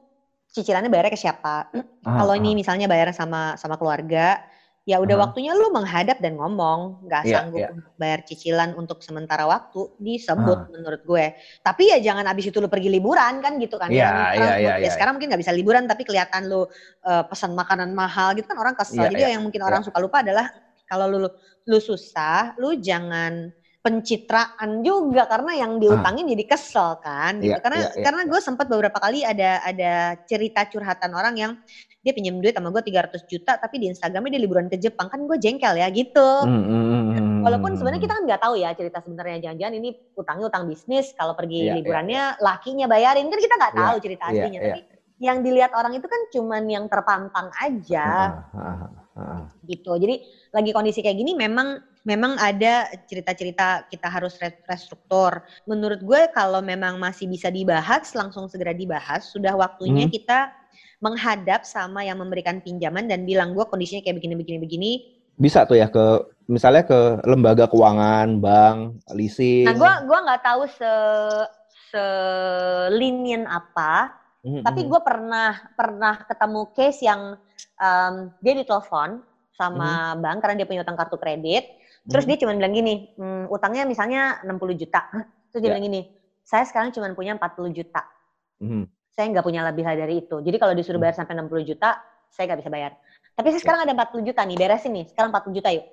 [0.50, 1.74] cicilannya bayarnya ke siapa
[2.06, 2.40] Ah, kalau ah.
[2.40, 4.38] ini misalnya bayarnya sama sama keluarga,
[4.84, 5.24] ya udah Aha.
[5.26, 10.70] waktunya lu menghadap dan ngomong, nggak Iya, sanggup untuk bayar cicilan untuk sementara waktu, disebut
[10.76, 11.26] menurut gue.
[11.64, 13.88] Tapi ya jangan abis itu lu pergi liburan kan gitu kan.
[13.88, 14.92] Iya, Yang iya, iya, ya iya.
[14.92, 16.68] sekarang mungkin nggak bisa liburan tapi kelihatan lu
[17.08, 19.08] eh, pesan makanan mahal gitu kan orang kesel.
[19.08, 20.52] Iya, Jadi iya, yang mungkin orang suka lupa adalah
[20.88, 21.30] kalau lu
[21.64, 23.52] lu susah, lu jangan
[23.84, 25.28] pencitraan juga.
[25.28, 27.52] Karena yang diutangin jadi kesel kan gitu.
[27.52, 28.04] Iya, karena iya, iya.
[28.08, 31.52] karena gue sempat beberapa kali ada ada cerita curhatan orang yang
[32.04, 35.12] dia pinjam duit sama gue 300 juta tapi di Instagramnya dia liburan ke Jepang.
[35.12, 36.30] Kan gue jengkel ya gitu.
[36.48, 39.38] Hmm, hmm, Walaupun sebenarnya kita kan nggak tahu ya cerita sebenarnya.
[39.44, 41.12] Jangan-jangan ini utangnya utang bisnis.
[41.12, 43.28] Kalau pergi Iya, iya, liburannya lakinya bayarin.
[43.28, 44.60] Kan kita nggak Iya, tahu cerita iya, aslinya.
[44.64, 44.74] iya.
[44.74, 44.82] tapi
[45.22, 48.36] yang dilihat orang itu kan cuman yang terpampang aja.
[48.52, 49.50] Ah, ah, ah, ah.
[49.66, 49.96] gitu.
[49.98, 50.22] Jadi
[50.54, 55.42] lagi kondisi kayak gini memang memang ada cerita-cerita kita harus re- restruktur.
[55.66, 59.32] Menurut gue kalau memang masih bisa dibahas langsung segera dibahas.
[59.32, 60.14] Sudah waktunya Hmm.
[60.14, 60.40] kita
[61.04, 64.92] menghadap sama yang memberikan pinjaman dan bilang gue kondisinya kayak begini begini begini.
[65.36, 69.66] Bisa tuh ya ke misalnya ke lembaga keuangan, bank, leasing.
[69.66, 70.94] Nah gue gua nggak tahu se
[71.92, 72.06] se
[73.50, 74.23] apa.
[74.44, 77.40] Hmm, Tapi gue pernah pernah ketemu case yang
[77.80, 79.24] em, dia ditelepon
[79.56, 81.64] sama bank karena dia punya utang kartu kredit.
[82.04, 82.30] Terus Hmm.
[82.36, 85.08] dia cuma bilang gini, "Hmm, utangnya misalnya 60 juta.
[85.50, 85.80] Terus dia Ya.
[85.80, 86.02] bilang gini,
[86.44, 88.04] saya sekarang cuma punya 40 juta.
[88.60, 88.84] Hmm.
[89.16, 90.36] Saya nggak punya lebih dari itu.
[90.44, 92.92] Jadi kalau disuruh bayar sampai 60 juta, saya nggak bisa bayar.
[93.40, 93.64] Tapi saya Ya.
[93.64, 95.06] sekarang ada 40 juta nih, beresin nih.
[95.08, 95.86] Sekarang 40 juta yuk.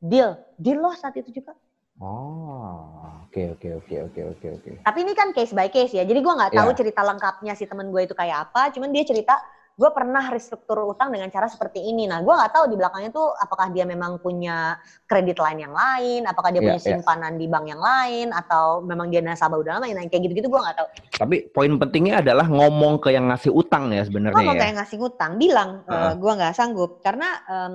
[0.00, 0.30] Deal.
[0.56, 1.52] Deal loh saat itu juga.
[1.98, 4.70] Oh, oke oke oke oke oke oke.
[4.86, 6.06] Tapi ini kan case by case ya.
[6.06, 6.76] Jadi gue nggak tahu Ya.
[6.78, 8.70] cerita lengkapnya si temen gue itu kayak apa.
[8.70, 9.34] Cuman dia cerita,
[9.74, 12.06] gue pernah restruktur utang dengan cara seperti ini.
[12.06, 16.22] Nah, gue nggak tahu di belakangnya tuh apakah dia memang punya kredit lain yang lain,
[16.22, 16.86] apakah dia Ya, punya ya.
[16.94, 19.90] simpanan di bank yang lain, atau memang dia nasabah udah lama.
[19.90, 20.88] Nah, kayak gitu-gitu gue nggak tahu.
[21.18, 24.62] Tapi poin pentingnya adalah ngomong ke yang ngasih utang ya sebenarnya Ngomong ya.
[24.62, 26.12] kayak ngasih ngutang, bilang e, Heeh.
[26.14, 27.74] gue nggak sanggup karena em,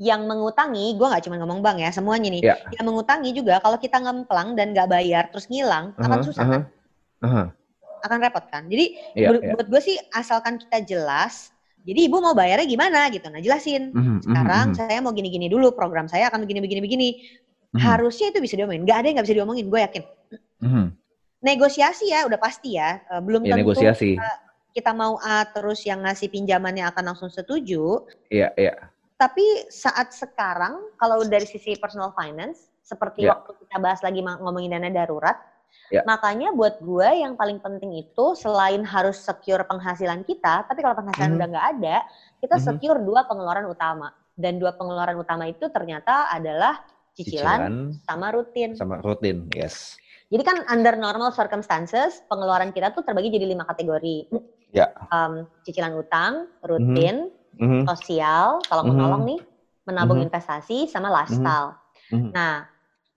[0.00, 2.40] yang mengutangi, gue nggak cuma ngomong bank ya, semuanya nih.
[2.40, 2.56] Ya.
[2.72, 6.52] Yang mengutangi juga kalau kita ngemplang dan nggak bayar terus ngilang, akan Aha, susah aha,
[6.56, 6.62] kan,
[7.20, 7.42] aha.
[8.08, 8.64] akan repot kan.
[8.64, 9.28] Jadi iya.
[9.28, 11.52] buat gue sih asalkan kita jelas.
[11.84, 13.28] Jadi ibu mau bayarnya gimana gitu.
[13.28, 13.92] Nah jelasin.
[13.92, 15.72] Mhm, mhm, Sekarang mhm, saya mau gini-gini dulu.
[15.76, 17.08] Program saya akan begini-begini begini.
[17.72, 18.84] mhm, Harusnya itu bisa diomongin.
[18.88, 19.66] Gak ada yang gak bisa diomongin.
[19.68, 20.04] Gue yakin.
[20.64, 20.84] mhm.
[21.40, 23.00] Negosiasi ya udah pasti ya.
[23.00, 24.20] Eh, Belum Ya tentu negosiasi.
[24.76, 28.04] kita mau A terus yang ngasih pinjamannya akan langsung setuju.
[28.28, 28.89] Iya, iya.
[29.20, 32.72] Tapi saat sekarang kalau dari sisi personal finance.
[32.80, 33.36] Seperti Ya.
[33.36, 35.36] waktu kita bahas lagi ngomongin dana darurat.
[35.92, 36.02] Ya.
[36.02, 41.30] Makanya buat gue yang paling penting itu selain harus secure penghasilan kita, tapi kalau penghasilan
[41.30, 41.36] Mhm.
[41.38, 41.96] udah nggak ada,
[42.42, 42.64] kita Mhm.
[42.64, 44.08] secure dua pengeluaran utama.
[44.34, 46.80] Dan dua pengeluaran utama itu ternyata adalah
[47.12, 48.70] cicilan, Cicilan sama rutin.
[48.74, 49.94] sama rutin, yes.
[50.30, 54.30] Jadi kan under normal circumstances, pengeluaran kita tuh terbagi jadi lima kategori.
[54.70, 54.86] Ya.
[55.10, 59.00] Um, cicilan utang, rutin, Mhm, sosial, kalau mau Mhm.
[59.02, 59.40] nolong nih,
[59.88, 60.26] menabung Mhm.
[60.30, 61.74] investasi, sama lifestyle.
[62.14, 62.30] mhm.
[62.34, 62.62] Nah,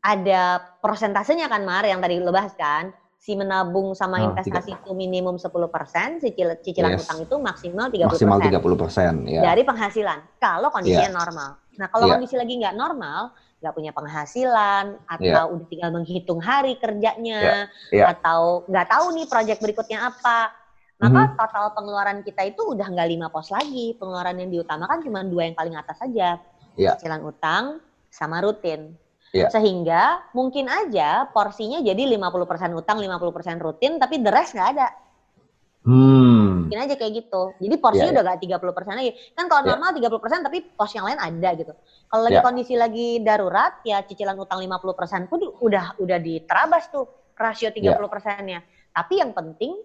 [0.03, 0.41] ada
[0.81, 2.89] prosentasenya kan Mar yang tadi lo bahas kan.
[3.15, 7.07] Si menabung sama Ah, investasi itu minimum 10%, cicil, cicilan Yes.
[7.07, 8.11] utang itu maksimal 30%.
[8.27, 9.41] Maksimal 30 persen, ya.
[9.47, 11.55] Dari penghasilan, kalau kondisinya normal.
[11.79, 12.13] Nah, kalau Iya.
[12.19, 13.31] kondisi lagi nggak normal,
[13.63, 18.11] nggak punya penghasilan, atau udah tinggal menghitung hari kerjanya, Iya.
[18.11, 20.51] atau nggak tahu nih proyek berikutnya apa,
[21.01, 21.35] maka Mhm.
[21.35, 23.97] total pengeluaran kita itu udah nggak lima pos lagi.
[23.97, 26.37] Pengeluaran yang diutamakan cuma dua yang paling atas saja.
[26.73, 26.95] Iya.
[26.97, 28.93] Cicilan utang sama rutin.
[29.33, 29.49] Iya.
[29.49, 34.87] Sehingga mungkin aja porsinya jadi 50% utang, 50% rutin, tapi the rest nggak ada.
[35.83, 36.69] Hmm.
[36.69, 37.51] Mungkin aja kayak gitu.
[37.59, 39.11] Jadi porsinya Iya, udah nggak 30% lagi.
[39.35, 39.69] Kan kalau Iya.
[39.75, 41.73] normal 30% tapi pos yang lain ada gitu.
[42.07, 42.45] Kalau lagi Iya.
[42.45, 47.03] kondisi lagi darurat, ya cicilan utang 50% pun udah udah diterabas tuh
[47.35, 47.75] rasio Iya.
[47.99, 48.63] 30 persennya.
[48.95, 49.75] Tapi yang penting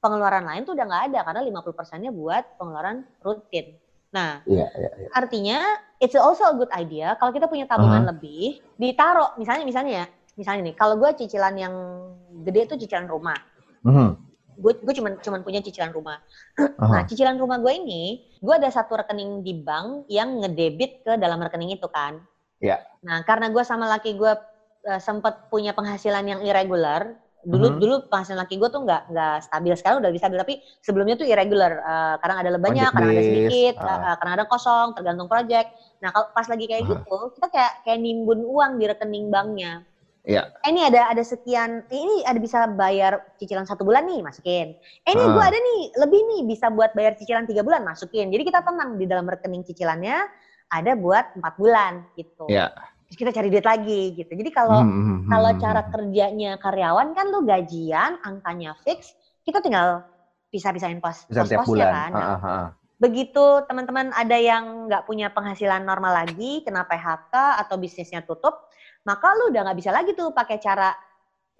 [0.00, 3.76] pengeluaran lain tuh udah nggak ada karena 50 persennya buat pengeluaran rutin.
[4.14, 5.08] Nah, Iya, iya, iya.
[5.12, 5.58] artinya
[5.98, 8.10] it's also a good idea kalau kita punya tabungan Aha.
[8.14, 10.06] lebih, ditaruh misalnya misalnya ya,
[10.38, 11.74] misalnya nih, kalau gue cicilan yang
[12.44, 13.36] gede tuh cicilan rumah.
[13.82, 14.08] Mhm.
[14.56, 16.16] Gue gue cuman cuman punya cicilan rumah.
[16.80, 16.86] Aha.
[16.96, 21.42] Nah, cicilan rumah gue ini, gue ada satu rekening di bank yang ngedebit ke dalam
[21.42, 22.20] rekening itu kan.
[22.62, 22.80] Iya.
[23.04, 24.32] Nah, karena gue sama laki gue
[24.86, 27.20] uh, sempat punya penghasilan yang irregular.
[27.46, 27.78] Dulu Mhm.
[27.78, 29.72] dulu penghasilan laki gue tuh nggak nggak stabil.
[29.78, 31.78] Sekarang udah bisa stabil, tapi sebelumnya tuh irregular.
[31.78, 33.86] Uh, kadang ada lebihnya, Project kadang ada sedikit, ah.
[33.86, 35.68] uh, kadang ada kosong, tergantung project.
[36.02, 36.88] Nah, kalau pas lagi kayak Ah.
[36.90, 39.86] gitu, kita kayak kayak nimbun uang di rekening banknya.
[40.26, 40.50] Iya.
[40.66, 44.74] Eh, ini ada ada sekian, eh, ini ada bisa bayar cicilan satu bulan nih, masukin.
[45.06, 45.30] Eh, ini Ah.
[45.30, 48.26] gue ada nih, lebih nih bisa buat bayar cicilan tiga bulan, masukin.
[48.34, 50.18] Jadi kita tenang di dalam rekening cicilannya
[50.66, 52.50] ada buat empat bulan gitu.
[52.50, 52.74] Iya.
[53.06, 54.32] Terus kita cari duit lagi gitu.
[54.34, 55.90] Jadi kalau Mhm, mhm, kalau mhm, cara mhm.
[55.94, 59.14] kerjanya karyawan kan lu gajian, angkanya fix,
[59.46, 60.02] kita tinggal
[60.50, 62.12] pisah-pisahin pos bisa pos-posnya kan.
[62.14, 62.54] Ha, ha, ha.
[62.96, 68.56] begitu teman-teman ada yang nggak punya penghasilan normal lagi, kena PHK atau bisnisnya tutup,
[69.04, 70.96] maka lu udah nggak bisa lagi tuh pakai cara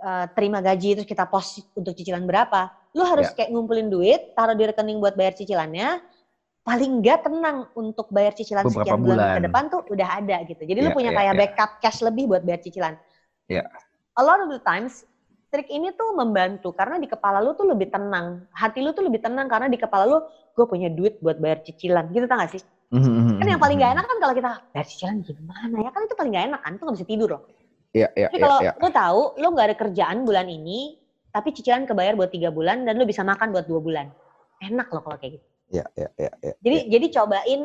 [0.03, 2.69] eh, terima gaji terus kita pos untuk cicilan berapa.
[2.97, 3.37] Lu harus Ya.
[3.37, 6.01] kayak ngumpulin duit, taruh di rekening buat bayar cicilannya.
[6.67, 9.43] Paling nggak tenang untuk bayar cicilan Beberapa sekian bulan, ke bulan.
[9.47, 10.63] depan tuh udah ada gitu.
[10.67, 11.39] Jadi lu Ya, punya ya, kayak ya.
[11.39, 12.95] backup cash lebih buat bayar cicilan.
[13.47, 13.63] Ya.
[14.17, 15.05] a lot of the times
[15.53, 18.43] trik ini tuh membantu karena di kepala lu tuh lebih tenang.
[18.51, 20.19] Hati lu tuh lebih tenang karena di kepala lu
[20.57, 22.11] gue punya duit buat bayar cicilan.
[22.11, 22.63] Gitu tau gak sih?
[22.91, 25.91] Mhm, Kan yang paling mhm, gak enak kan kalau kita bayar cicilan gimana ya?
[25.95, 26.71] Kan itu paling gak enak kan?
[26.75, 27.43] Itu gak bisa tidur loh.
[27.95, 28.73] Iya, iya, Tapi iya, kalau iya.
[28.83, 30.99] lu tahu lu gak ada kerjaan bulan ini,
[31.31, 34.07] tapi cicilan kebayar buat tiga bulan dan lu bisa makan buat dua bulan.
[34.61, 35.47] Enak loh kalau kayak gitu.
[35.71, 36.55] Iya, iya, iya, iya.
[36.63, 37.63] Jadi jadi cobain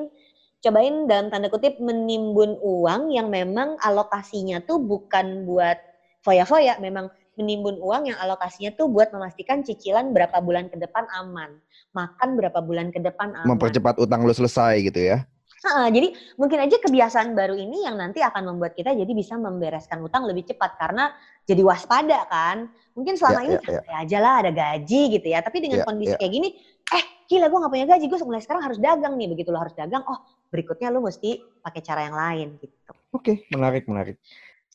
[0.62, 5.78] cobain dalam tanda kutip menimbun uang yang memang alokasinya tuh bukan buat
[6.26, 11.58] foya-foya, memang menimbun uang yang alokasinya tuh buat memastikan cicilan berapa bulan ke depan aman,
[11.98, 13.50] makan berapa bulan ke depan aman.
[13.50, 15.18] mempercepat utang lu selesai gitu ya.
[15.62, 16.10] Ha, jadi
[16.42, 20.50] mungkin aja kebiasaan baru ini yang nanti akan membuat kita jadi bisa membereskan utang lebih
[20.50, 21.14] cepat karena
[21.46, 22.66] jadi waspada kan.
[22.98, 23.70] Mungkin selama Ya, ini ya, ya.
[23.70, 25.40] santai aja lah ada gaji gitu ya.
[25.46, 26.18] Tapi dengan Ya, kondisi ya.
[26.18, 26.50] kayak gini,
[26.92, 29.32] eh gila gue gak punya gaji, gue mulai sekarang harus dagang nih.
[29.32, 30.20] Begitu lo harus dagang, oh
[30.52, 32.76] berikutnya lo mesti pakai cara yang lain gitu.
[33.12, 34.20] Oke, menarik, menarik.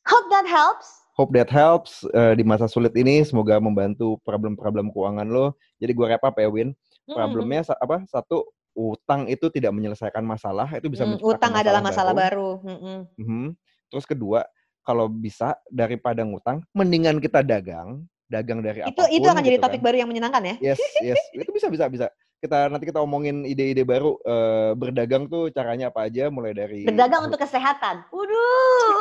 [0.08, 1.04] Hope that helps.
[1.16, 3.24] Hope that helps eh, di masa sulit ini.
[3.24, 5.56] Semoga membantu problem-problem keuangan lo.
[5.80, 6.76] Jadi gue wrap up ya, Win.
[7.08, 8.04] Problemnya sa- apa?
[8.04, 8.44] Satu,
[8.76, 10.68] utang itu tidak menyelesaikan masalah.
[10.76, 12.60] Itu bisa Mm, utang adalah masalah baru.
[12.60, 12.68] baru.
[12.68, 12.98] Mm-mm.
[13.16, 13.46] Mhm.
[13.88, 14.44] Terus kedua,
[14.84, 19.14] kalau bisa daripada ngutang, mendingan kita dagang, dagang dari Itu apa pun.
[19.14, 19.86] itu akan jadi gitu topik kan.
[19.86, 20.54] baru yang menyenangkan ya.
[20.74, 21.18] Yes, yes.
[21.30, 22.06] Itu bisa, bisa, bisa.
[22.36, 27.26] Kita nanti kita omongin ide-ide baru eh, berdagang tuh caranya apa aja, mulai dari Berdagang
[27.26, 28.04] untuk kesehatan.
[28.10, 28.92] Waduh.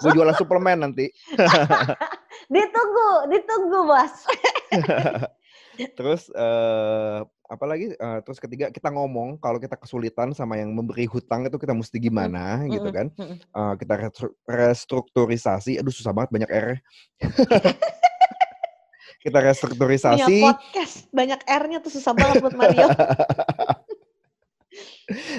[0.00, 1.06] gue jualan suplemen nanti.
[2.54, 4.14] ditunggu, ditunggu bos.
[5.98, 7.92] Terus eh apa lagi?
[7.92, 11.98] Eh, terus ketiga kita ngomong kalau kita kesulitan sama yang memberi hutang itu kita mesti
[11.98, 13.06] gimana gitu Mm-mm, kan?
[13.30, 15.78] Eh, kita restru- restrukturisasi.
[15.78, 16.68] Aduh susah banget banyak R.
[19.24, 20.44] kita restrukturisasi.
[20.44, 22.86] podcast banyak R-nya tuh susah banget buat Mario.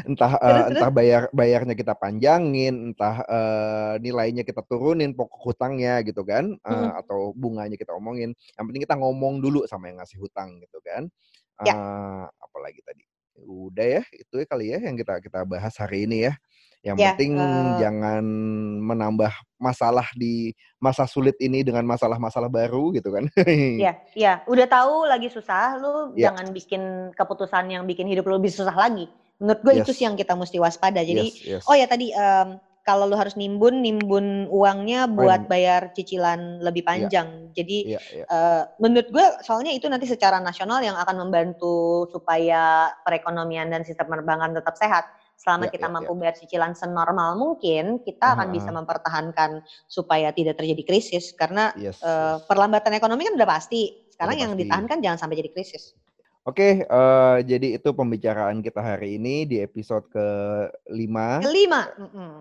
[0.09, 6.01] entah eh, Terus, entah bayar bayarnya kita panjangin, entah eh, nilainya kita turunin pokok hutangnya
[6.01, 7.01] gitu kan, eh, Mm-mm.
[7.01, 8.33] atau bunganya kita omongin.
[8.57, 11.05] Yang penting kita ngomong dulu sama yang ngasih hutang gitu kan.
[11.61, 11.73] Ya.
[11.77, 13.05] Eh, apalagi tadi?
[13.45, 16.33] Udah ya, itu ya kali ya yang kita kita bahas hari ini ya.
[16.85, 18.23] Yang Ya, penting eh, jangan
[18.85, 23.25] menambah masalah di masa sulit ini dengan masalah-masalah baru gitu kan.
[23.81, 24.33] Iya, iya.
[24.45, 26.29] Udah tahu lagi susah, lu Ya.
[26.29, 29.09] jangan bikin keputusan yang bikin hidup lu lebih susah lagi.
[29.41, 29.97] Menurut gue itu Yes.
[29.97, 31.01] sih yang kita mesti waspada.
[31.01, 31.63] Jadi, Yes, yes.
[31.65, 37.49] oh ya tadi em, kalau lu harus nimbun, nimbun uangnya buat bayar cicilan lebih panjang.
[37.57, 38.25] Jadi Iya, iya.
[38.29, 44.13] eh, menurut gue soalnya itu nanti secara nasional yang akan membantu supaya perekonomian dan sistem
[44.13, 45.09] penerbangan tetap sehat.
[45.35, 48.77] Selama Ya, kita ya, mampu bayar cicilan senormal mungkin, kita akan bisa aha.
[48.81, 49.51] mempertahankan
[49.85, 51.35] supaya tidak terjadi krisis.
[51.35, 52.47] Karena Yes, eh, yes.
[52.47, 54.07] perlambatan ekonomi kan udah pasti.
[54.15, 54.61] Sekarang Udah yang pasti.
[54.65, 55.93] ditahankan jangan sampai jadi krisis.
[56.45, 61.41] Oke, eh, jadi itu pembicaraan kita hari ini di episode ke-5.
[61.41, 62.33] Kelima, mm-mm,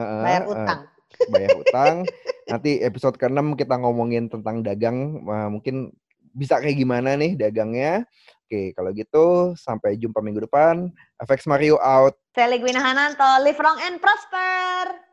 [0.00, 0.80] bayar utang.
[1.28, 1.94] bayar utang.
[2.50, 5.20] Nanti episode ke-6 kita ngomongin tentang dagang.
[5.22, 5.92] Eh, mungkin
[6.32, 8.08] bisa kayak gimana nih dagangnya.
[8.50, 10.90] Oke, kalau gitu sampai jumpa minggu depan.
[11.22, 12.18] FX Mario out.
[12.34, 12.50] Saya
[12.82, 15.09] Hananto, live long and prosper.